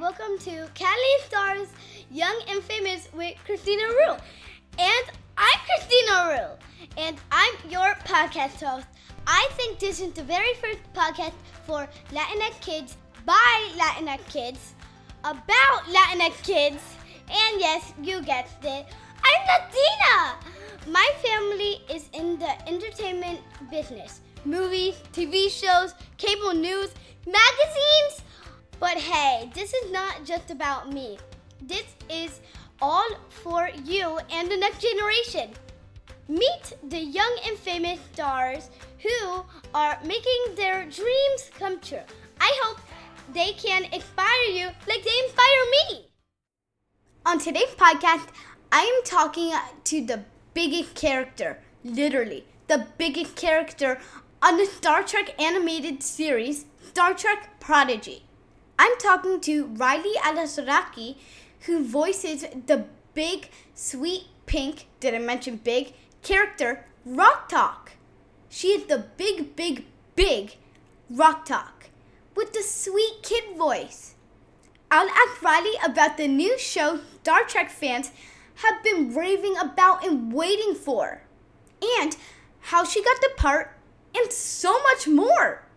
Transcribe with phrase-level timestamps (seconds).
[0.00, 1.68] welcome to Catalina Stars
[2.08, 4.18] Young and Famous with Catalina Rull.
[4.78, 6.58] And I'm Catalina Rull,
[6.96, 8.86] and I'm your podcast host.
[9.26, 11.32] I think this is the very first podcast
[11.66, 14.74] for Latinx kids by Latinx kids
[15.24, 16.80] about Latinx kids.
[17.28, 18.86] And yes, you guessed it,
[19.24, 20.92] I'm Latina!
[20.92, 26.94] My family is in the entertainment business movies, TV shows, cable news,
[27.26, 28.22] magazines.
[28.80, 31.18] But hey, this is not just about me.
[31.60, 32.40] This is
[32.80, 35.50] all for you and the next generation.
[36.28, 42.06] Meet the young and famous stars who are making their dreams come true.
[42.40, 42.80] I hope
[43.34, 46.10] they can inspire you like they inspire me.
[47.26, 48.28] On today's podcast,
[48.70, 49.52] I am talking
[49.84, 50.22] to the
[50.54, 53.98] biggest character, literally, the biggest character
[54.40, 58.27] on the Star Trek animated series, Star Trek Prodigy.
[58.78, 61.16] I'm talking to Rylee Alazraqui,
[61.66, 67.92] who voices the big, sweet, pink, did I mention big, character, Rok-Tahk.
[68.48, 70.56] She is the big, big, big
[71.10, 71.90] Rok-Tahk
[72.34, 74.14] with the sweet kid voice.
[74.90, 78.10] I'll ask Rylee about the new show Star Trek fans
[78.56, 81.22] have been raving about and waiting for,
[82.00, 82.16] and
[82.60, 83.76] how she got the part,
[84.16, 85.67] and so much more.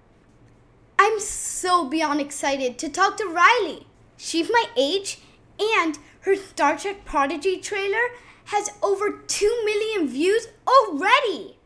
[1.03, 3.85] I'm so beyond excited to talk to Rylee.
[4.17, 5.17] She's my age,
[5.59, 8.09] and her Star Trek Prodigy trailer
[8.45, 11.57] has over 2 million views already.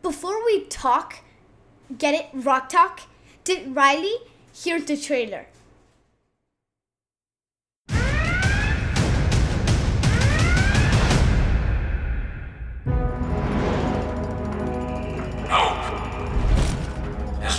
[0.00, 1.16] Before we talk,
[1.98, 3.00] get it, Rock Talk?
[3.44, 5.44] Did Rylee hear the trailer?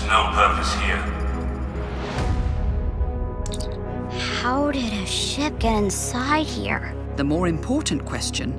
[0.07, 1.10] No purpose here.
[4.41, 6.95] How did a ship get inside here?
[7.15, 8.51] The more important question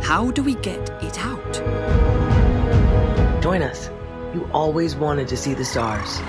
[0.00, 1.54] how do we get it out?
[3.42, 3.90] Join us.
[4.32, 6.20] You always wanted to see the stars.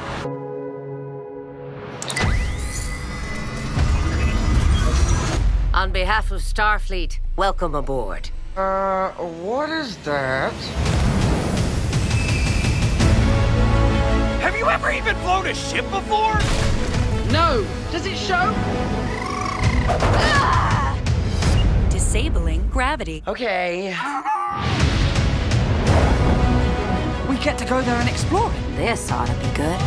[5.71, 8.31] On behalf of Starfleet, welcome aboard.
[8.57, 10.51] Uh, what is that?
[14.41, 16.68] Have you ever even flown a ship before?
[17.31, 17.65] No!
[17.91, 18.53] Does it show?
[21.89, 23.23] Disabling gravity.
[23.27, 23.95] Okay.
[27.29, 28.75] We get to go there and explore it.
[28.75, 29.79] This ought to be good.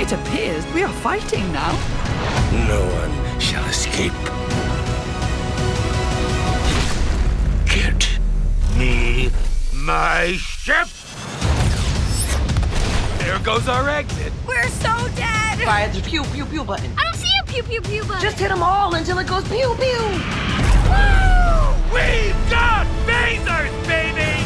[0.00, 1.72] It appears we are fighting now.
[2.68, 4.12] No one shall escape.
[7.66, 8.18] Get
[8.76, 9.30] me
[9.88, 10.86] my ship!
[13.20, 14.34] There goes our exit.
[14.46, 15.60] We're so dead!
[15.60, 16.92] Fire the pew pew pew button.
[16.98, 18.20] I don't see a pew pew pew button.
[18.20, 20.02] Just hit them all until it goes pew pew.
[21.90, 24.44] We've got phasers, baby!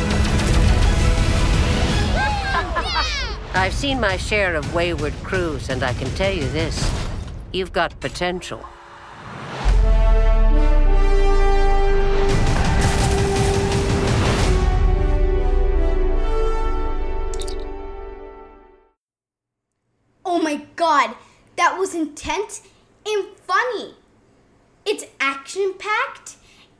[3.52, 6.88] I've seen my share of wayward crews, and I can tell you this
[7.52, 8.64] you've got potential.
[21.92, 22.62] Was intense
[23.06, 23.94] and funny.
[24.86, 26.36] It's action packed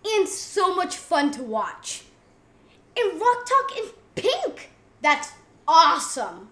[0.07, 2.05] and so much fun to watch.
[2.97, 3.85] And Rok-Tahk in
[4.15, 4.71] pink.
[5.03, 5.33] That's
[5.69, 6.49] awesome.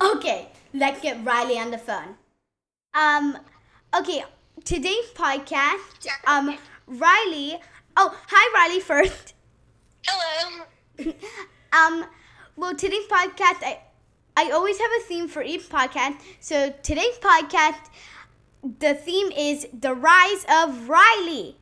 [0.00, 2.16] Okay, let's get Rylee on the phone.
[2.94, 3.38] Um,
[3.98, 4.24] okay,
[4.64, 6.56] today's podcast, um,
[6.88, 7.58] Rylee.
[7.96, 9.34] Oh, hi, Rylee, first.
[10.06, 10.64] Hello.
[11.72, 12.06] Um,
[12.56, 13.80] well, today's podcast, I,
[14.36, 16.16] I always have a theme for each podcast.
[16.40, 17.80] So today's podcast,
[18.78, 21.54] the theme is the rise of Rylee.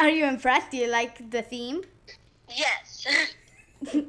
[0.00, 0.70] Are you impressed?
[0.70, 1.82] Do you like the theme?
[2.48, 3.06] Yes.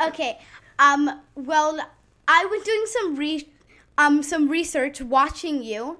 [0.00, 0.38] Okay.
[0.78, 1.20] Um.
[1.36, 1.78] Well,
[2.26, 3.48] I was doing some re,
[3.96, 5.98] um, some research watching you,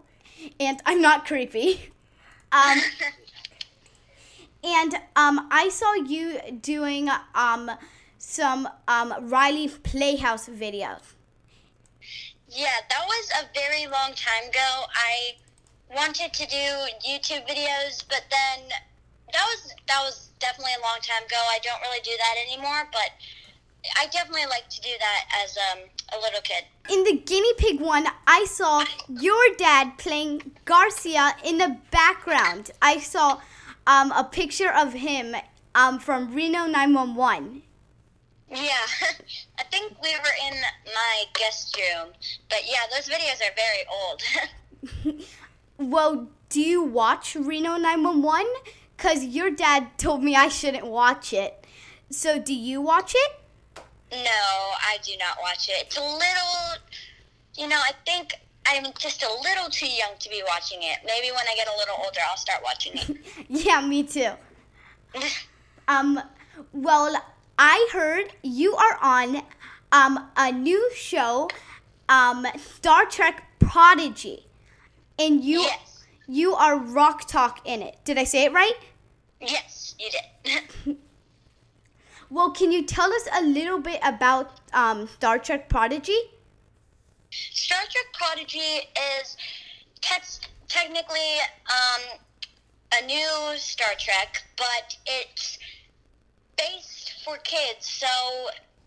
[0.58, 1.90] and I'm not creepy.
[2.52, 2.78] Um.
[4.62, 7.70] and um, I saw you doing um
[8.24, 11.14] some um Rylee Playhouse videos.
[12.48, 14.70] yeah, that was a very long time ago.
[14.94, 15.36] I
[15.94, 16.64] wanted to do
[17.06, 18.68] YouTube videos, but then
[19.32, 21.36] that was that was definitely a long time ago.
[21.36, 23.10] I don't really do that anymore, but
[24.00, 25.78] I definitely like to do that as um,
[26.16, 26.64] a little kid.
[26.90, 32.70] In the guinea pig one, I saw your dad playing Garcia in the background.
[32.80, 33.40] I saw
[33.86, 35.36] um, a picture of him
[35.74, 37.62] um, from Reno 911.
[38.50, 38.58] Yeah,
[39.58, 42.12] I think we were in my guest room.
[42.48, 45.24] But yeah, those videos are very old.
[45.78, 48.46] well, do you watch Reno 911?
[48.96, 51.66] Because your dad told me I shouldn't watch it.
[52.10, 53.40] So, do you watch it?
[54.12, 55.86] No, I do not watch it.
[55.86, 56.78] It's a little,
[57.56, 58.34] you know, I think
[58.66, 60.98] I'm just a little too young to be watching it.
[61.04, 63.46] Maybe when I get a little older, I'll start watching it.
[63.48, 64.30] yeah, me too.
[65.88, 66.20] um,
[66.72, 67.16] well,
[67.58, 69.42] I heard you are on
[69.92, 71.48] um, a new show,
[72.08, 74.46] um, Star Trek Prodigy,
[75.18, 76.04] and you yes.
[76.26, 77.98] you are Rok-Tahk in it.
[78.04, 78.74] Did I say it right?
[79.40, 80.96] Yes, you did.
[82.30, 86.18] well, can you tell us a little bit about um, Star Trek Prodigy?
[87.30, 88.88] Star Trek Prodigy
[89.20, 89.36] is
[90.00, 91.38] te- technically
[91.70, 92.18] um,
[93.00, 95.58] a new Star Trek, but it's
[96.56, 97.86] based for kids.
[97.86, 98.06] So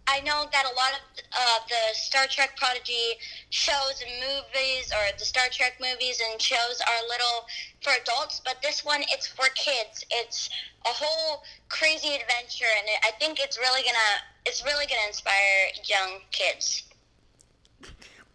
[0.07, 1.01] I know that a lot of
[1.33, 3.19] uh, the Star Trek Prodigy
[3.49, 7.45] shows and movies, or the Star Trek movies and shows, are little
[7.81, 10.05] for adults, but this one it's for kids.
[10.09, 10.49] It's
[10.85, 16.21] a whole crazy adventure, and I think it's really gonna it's really gonna inspire young
[16.31, 16.83] kids.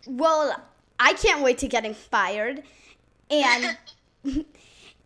[0.07, 0.61] Well,
[1.01, 2.65] I can't wait to get inspired.
[3.31, 3.79] And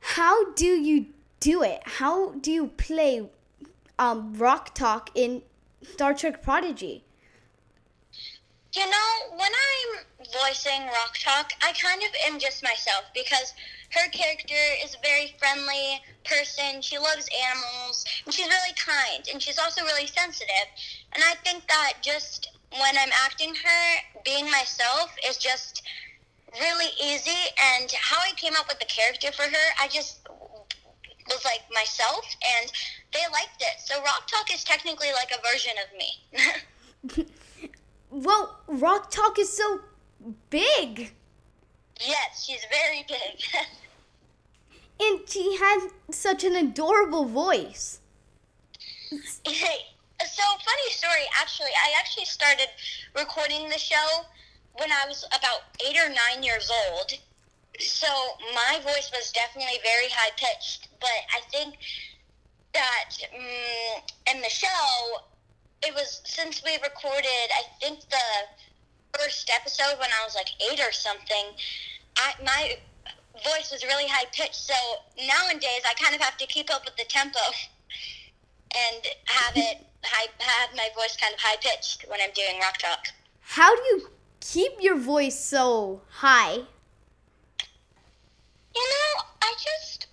[0.01, 1.07] how do you
[1.39, 1.83] do it?
[1.85, 3.23] How do you play
[3.99, 5.43] um, Rok-Tahk in
[5.83, 7.05] Star Trek Prodigy?
[8.75, 10.05] You know, when I'm
[10.43, 13.55] voicing Rok-Tahk, I kind of am just myself because
[13.91, 16.83] her character is a very friendly person.
[16.83, 20.69] She loves animals and she's really kind and she's also really sensitive.
[21.15, 25.83] And I think that just when I'm acting her, being myself is just
[26.61, 27.49] really easy.
[27.79, 30.26] And how I came up with the character for her, I just
[31.29, 32.25] was like myself,
[32.61, 32.71] and
[33.13, 33.81] they liked it.
[33.85, 37.27] So Rok-Tahk is technically like a version of me.
[38.11, 39.81] well, Rok-Tahk is so
[40.51, 41.13] big.
[42.01, 43.43] Yes, she's very big.
[45.01, 48.01] and she has such an adorable voice.
[49.45, 49.79] Hey,
[50.21, 51.27] so funny story.
[51.41, 52.69] Actually, I actually started
[53.15, 54.25] recording the show
[54.79, 57.13] when I was about eight or nine years old.
[57.79, 58.09] So
[58.55, 61.77] my voice was definitely very high pitched, but I think
[62.73, 64.03] that um,
[64.35, 65.21] in the show,
[65.83, 68.29] it was since we recorded, I think the
[69.19, 71.47] first episode when I was like eight or something.
[72.17, 72.77] I, my
[73.45, 74.75] voice was really high pitched, so
[75.19, 77.39] nowadays I kind of have to keep up with the tempo
[78.75, 83.07] and have it high, have my voice kind of high pitched when I'm doing Rok-Tahk.
[83.41, 84.11] How do you
[84.41, 86.61] keep your voice so high?
[89.67, 90.07] Just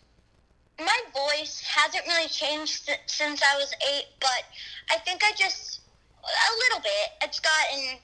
[0.79, 4.43] my voice hasn't really changed since I was eight, but
[4.91, 5.81] I think I just
[6.23, 7.09] a little bit.
[7.21, 7.99] It's gotten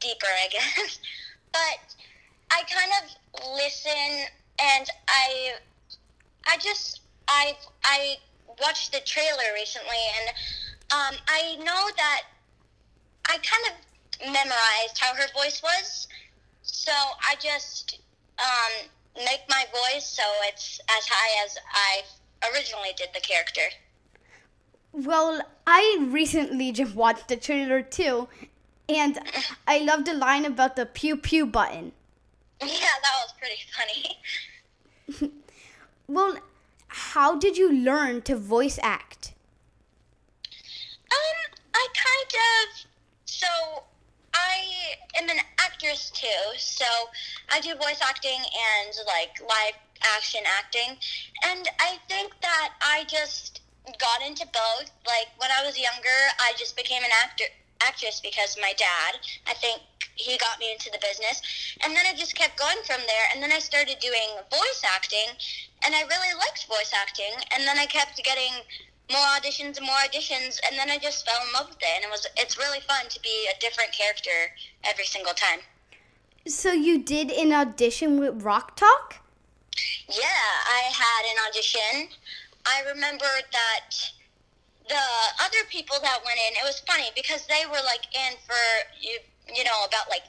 [0.00, 0.98] deeper, I guess.
[1.52, 1.94] but
[2.50, 4.26] I kind of listen,
[4.60, 5.52] and I,
[6.46, 7.54] I just I
[7.84, 8.16] I
[8.60, 10.28] watched the trailer recently, and
[10.92, 12.22] um, I know that
[13.28, 16.08] I kind of memorized how her voice was,
[16.62, 18.00] so I just
[18.38, 22.02] um, make my voice so it's as high as I
[22.50, 23.62] originally did the character.
[24.92, 28.28] Well, I recently just watched the trailer too,
[28.88, 29.18] and
[29.66, 31.92] I love the line about the pew pew button.
[32.60, 33.60] Yeah, that was pretty
[35.18, 35.32] funny.
[36.06, 36.36] well,
[36.88, 39.32] how did you learn to voice act?
[41.10, 42.86] Um, I kind of
[43.24, 43.84] so
[44.42, 46.84] I am an actress too, so
[47.50, 49.78] I do voice acting and like live
[50.16, 50.96] action acting,
[51.44, 53.60] and I think that I just
[53.98, 54.90] got into both.
[55.06, 57.44] Like when I was younger, I just became an actor
[57.86, 59.18] actress because my dad.
[59.46, 59.82] I think
[60.14, 61.42] he got me into the business,
[61.82, 63.26] and then I just kept going from there.
[63.32, 65.34] And then I started doing voice acting,
[65.84, 67.32] and I really liked voice acting.
[67.54, 68.52] And then I kept getting
[69.10, 72.04] more auditions and more auditions, and then I just fell in love with it, and
[72.04, 74.54] it was it's really fun to be a different character
[74.84, 75.60] every single time.
[76.46, 79.20] So you did an audition with Rok-Tahk?
[80.08, 82.08] Yeah, I had an audition.
[82.66, 83.90] I remember that
[84.88, 85.04] the
[85.40, 88.58] other people that went in, it was funny because they were like in for
[89.00, 89.18] you
[89.54, 90.24] you know about like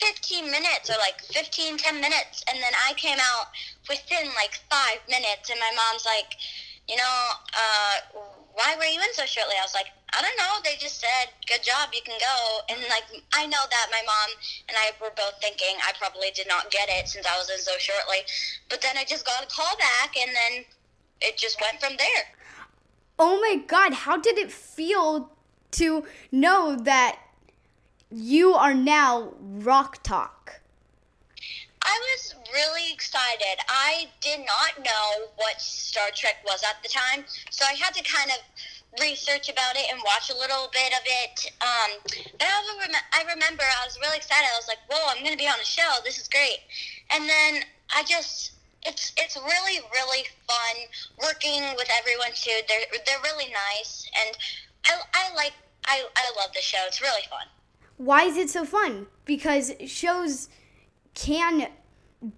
[0.00, 3.46] 15 minutes or like 15 10 minutes and then I came out
[3.88, 6.36] within like 5 minutes and my mom's like
[6.88, 7.16] you know,
[7.54, 8.22] uh,
[8.54, 9.54] why were you in so shortly?
[9.58, 10.62] I was like, I don't know.
[10.64, 12.36] They just said, good job, you can go.
[12.70, 14.30] And like, I know that my mom
[14.68, 17.58] and I were both thinking I probably did not get it since I was in
[17.58, 18.24] so shortly.
[18.70, 20.64] But then I just got a call back and then
[21.20, 22.24] it just went from there.
[23.18, 25.30] Oh my God, how did it feel
[25.72, 27.18] to know that
[28.10, 30.60] you are now Rok-Tahk.
[31.86, 33.62] I was really excited.
[33.68, 38.02] I did not know what Star Trek was at the time, so I had to
[38.02, 38.42] kind of
[39.00, 41.52] research about it and watch a little bit of it.
[41.62, 41.90] Um,
[42.38, 44.50] but I, rem- I remember I was really excited.
[44.50, 46.02] I was like, "Whoa, I'm going to be on a show.
[46.04, 46.58] This is great!"
[47.10, 47.62] And then
[47.94, 48.52] I just
[48.82, 50.74] it's it's really really fun
[51.22, 52.58] working with everyone too.
[52.66, 54.36] They're they're really nice, and
[54.86, 55.52] I I like
[55.86, 56.82] I I love the show.
[56.86, 57.46] It's really fun.
[57.96, 59.06] Why is it so fun?
[59.24, 60.48] Because shows
[61.16, 61.68] can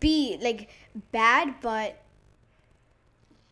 [0.00, 0.70] be like
[1.12, 2.00] bad, but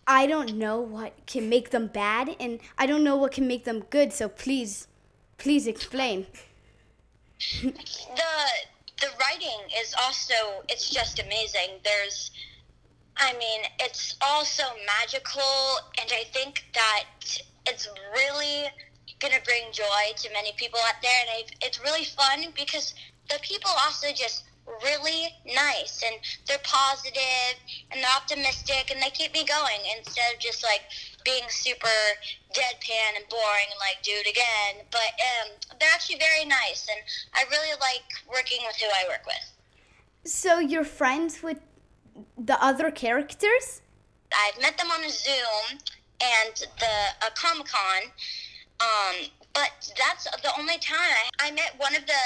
[0.06, 3.64] I don't know what can make them bad, and I don't know what can make
[3.64, 4.14] them good.
[4.14, 4.88] So please,
[5.36, 6.26] please explain.
[7.60, 7.72] the
[9.02, 11.80] the writing is also it's just amazing.
[11.84, 12.30] There's
[13.18, 15.42] I mean, it's all so magical,
[16.00, 17.04] and I think that
[17.66, 18.70] it's really
[19.20, 21.20] to bring joy to many people out there.
[21.22, 22.94] And I've, it's really fun because
[23.28, 24.44] the people also just
[24.82, 27.54] really nice and they're positive
[27.90, 30.82] and they're optimistic and they keep me going instead of just like
[31.24, 31.98] being super
[32.52, 34.84] deadpan and boring and like do it again.
[34.90, 37.00] But um, they're actually very nice and
[37.34, 39.52] I really like working with who I work with.
[40.30, 41.60] So you're friends with
[42.38, 43.82] the other characters?
[44.32, 45.78] I've met them on a Zoom
[46.20, 48.02] and the a Comic Con.
[48.80, 51.00] Um, but that's the only time
[51.40, 52.24] I, I met one of the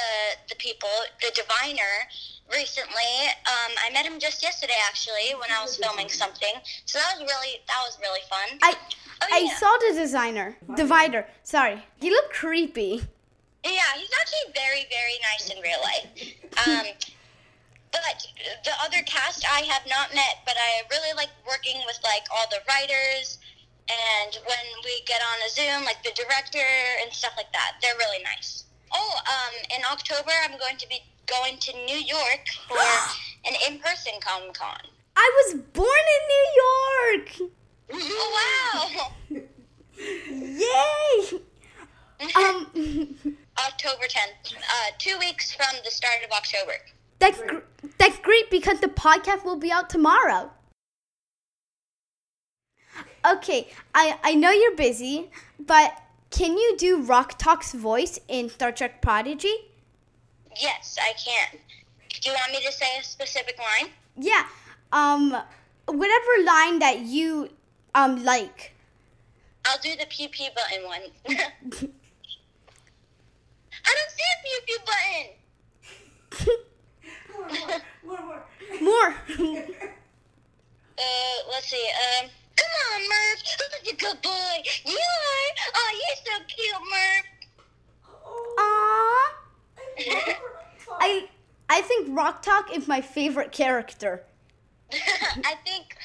[0.48, 0.90] the people,
[1.22, 1.94] the diviner,
[2.52, 3.14] recently.
[3.46, 6.54] Um, I met him just yesterday, actually, when I was filming something.
[6.84, 8.58] So that was really that was really fun.
[8.62, 8.74] I
[9.22, 9.56] Oh, I yeah.
[9.56, 11.26] saw the designer, divider.
[11.42, 13.02] Sorry, he looked creepy.
[13.62, 16.08] Yeah, he's actually very, very nice in real life.
[16.66, 16.86] Um,
[17.92, 18.26] but
[18.64, 22.46] the other cast I have not met, but I really like working with like all
[22.50, 23.38] the writers
[23.90, 26.66] and when we get on a Zoom, like the director
[27.02, 27.76] and stuff like that.
[27.82, 28.64] They're really nice.
[28.92, 32.78] Oh, um, in October I'm going to be going to New York for
[33.46, 34.80] an in-person Comic Con.
[35.16, 37.52] I was born in New York.
[37.92, 39.12] Oh wow!
[40.00, 41.40] Yay!
[42.36, 42.66] Um,
[43.66, 46.72] October 10th, uh, two weeks from the start of October.
[47.18, 50.50] that's gr- that's great because the podcast will be out tomorrow.
[53.24, 55.92] Okay, I I know you're busy, but
[56.30, 59.54] can you do Rok-Tahk's voice in Star Trek Prodigy?
[60.60, 61.58] Yes, I can.
[62.20, 63.90] Do you want me to say a specific line?
[64.16, 64.46] Yeah.
[64.92, 65.36] Um,
[65.86, 67.50] whatever line that you
[67.94, 68.74] um like.
[69.66, 71.02] I'll do the pew pew button one.
[71.28, 71.34] I
[73.96, 75.26] don't see a pew pew button.
[78.04, 78.22] More, more,
[78.80, 79.14] more.
[79.38, 79.66] More.
[81.00, 81.90] Uh, let's see.
[82.20, 82.28] Um,
[82.70, 83.38] come on, Murf.
[83.58, 84.62] Who's a good boy?
[84.84, 85.48] You are.
[85.74, 87.24] Oh, you're so cute, Murf.
[88.58, 90.36] Aww.
[91.00, 91.28] I
[91.68, 94.22] I think Rok-Tahk is my favorite character.
[94.92, 95.96] I think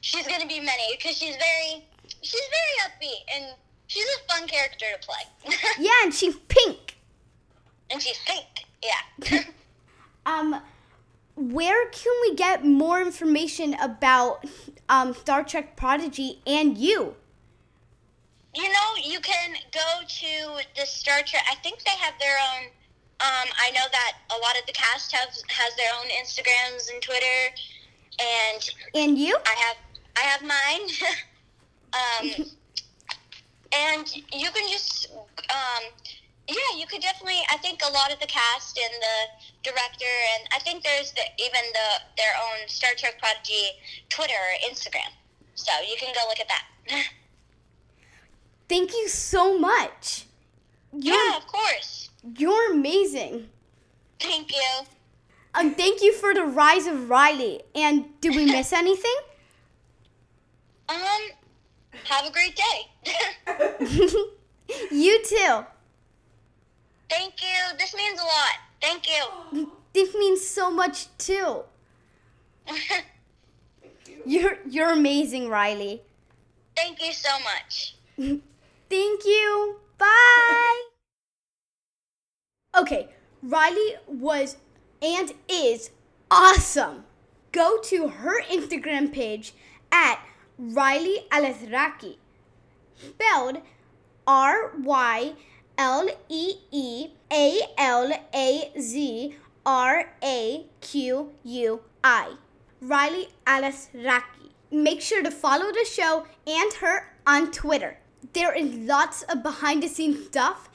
[0.00, 1.84] she's gonna be many because she's very,
[2.20, 3.54] she's very upbeat and
[3.86, 5.54] she's a fun character to play.
[5.78, 6.96] Yeah, and she's pink.
[7.90, 8.66] and she's pink.
[8.82, 9.40] Yeah.
[10.24, 10.60] Um,
[11.36, 14.44] where can we get more information about
[14.88, 17.16] um, Star Trek Prodigy and you?
[18.54, 21.42] You know, you can go to the Star Trek.
[21.50, 22.66] I think they have their own.
[23.20, 27.00] Um, I know that a lot of the cast have has their own Instagrams and
[27.00, 27.54] Twitter,
[28.20, 29.38] and And you?
[29.46, 29.76] I have
[30.16, 32.40] I have mine.
[32.42, 32.46] um,
[33.72, 35.84] and you can just um,
[36.48, 37.40] yeah, you could definitely.
[37.50, 41.22] I think a lot of the cast and the director, and I think there's the,
[41.38, 45.10] even the their own Star Trek Prodigy Twitter or Instagram.
[45.54, 46.64] So you can go look at that.
[48.68, 50.26] Thank you so much.
[50.92, 52.10] You're, yeah, of course.
[52.36, 53.48] you're amazing.
[54.18, 54.86] Thank you.
[55.54, 57.60] Um, thank you for the rise of Rylee.
[57.74, 59.16] And did we miss anything?
[60.88, 60.98] Um,
[62.04, 64.06] have a great day.
[64.90, 65.66] you too.
[67.12, 67.76] Thank you.
[67.78, 68.56] This means a lot.
[68.80, 69.70] Thank you.
[69.92, 71.60] This means so much too.
[74.24, 76.00] You're you're amazing, Rylee.
[76.76, 77.96] Thank you so much.
[78.16, 79.76] Thank you.
[79.98, 80.82] Bye.
[82.78, 83.08] Okay,
[83.44, 84.56] Rylee was
[85.02, 85.90] and is
[86.30, 87.04] awesome.
[87.50, 89.54] Go to her Instagram page
[89.90, 90.20] at
[90.60, 92.16] Rylee Alazraqui,
[92.96, 93.58] spelled
[94.26, 95.32] R Y
[95.82, 99.34] L E E A L A Z
[99.66, 102.34] R A Q U I.
[102.80, 104.50] Rylee Alazraqui.
[104.70, 107.98] Make sure to follow the show and her on Twitter.
[108.32, 110.70] There is lots of behind the scenes stuff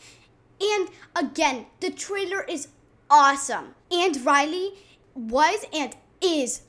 [0.60, 2.68] and Again, the trailer is
[3.10, 3.76] awesome.
[3.90, 4.76] And Rylee
[5.16, 6.64] was and is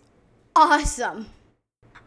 [0.55, 1.27] awesome.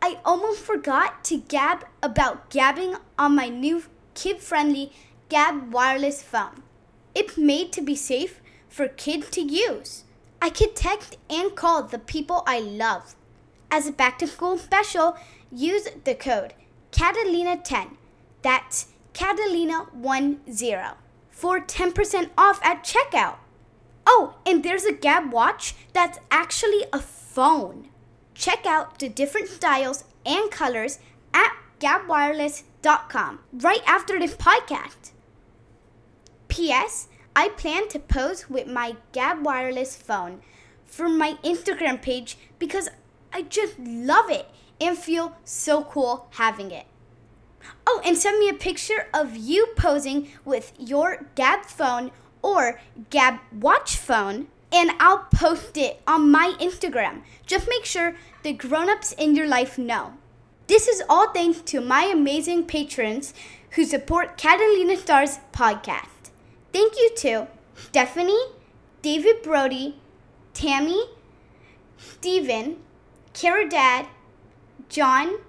[0.02, 3.84] I almost forgot to gab about gabbing on my new
[4.14, 4.94] kid friendly
[5.32, 6.62] Gab wireless phone.
[7.16, 10.04] It's made to be safe for kids to use.
[10.42, 13.16] I can text and call the people I love.
[13.72, 15.16] As a back to school special,
[15.50, 16.54] use the code
[16.92, 17.96] Catalina10.
[18.42, 20.96] That's Catalina10
[21.30, 23.38] for 10% off at checkout.
[24.06, 27.88] Oh, and there's a Gab watch that's actually a phone.
[28.36, 31.00] Check out the different styles and colors
[31.34, 35.12] at gabwireless.com right after this podcast.
[36.52, 37.08] P.S.
[37.34, 40.42] I plan to pose with my Gab Wireless phone
[40.86, 42.90] for my Instagram page because
[43.32, 44.50] I just love it
[44.82, 46.88] and feel so cool having it.
[47.88, 53.40] Oh, and send me a picture of you posing with your Gab phone or Gab
[53.58, 57.22] watch phone, and I'll post it on my Instagram.
[57.46, 60.16] Just make sure the grown ups in your life know.
[60.68, 63.34] This is all thanks to my amazing patrons
[63.72, 66.11] who support Catalina Stars podcast.
[66.74, 68.46] Thank you to Stephanie,
[69.02, 70.00] David Brody,
[70.54, 71.06] Tammy,
[71.98, 72.78] Steven,
[73.34, 74.08] Kara Dad,
[74.90, 75.40] John,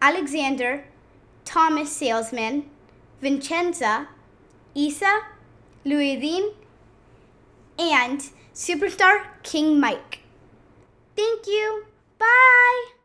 [0.00, 0.84] Alexander,
[1.44, 2.68] Thomas Salesman,
[3.20, 4.08] Vincenza,
[4.74, 5.22] Isa,
[5.84, 6.52] Louisine,
[7.78, 8.20] and
[8.54, 10.20] Superstar King Mike.
[11.16, 11.86] Thank you.
[12.18, 12.95] Bye.